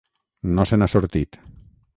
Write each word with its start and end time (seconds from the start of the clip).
No 0.59 0.65
se 0.69 0.79
n’ha 0.81 0.89
sortit. 0.95 1.41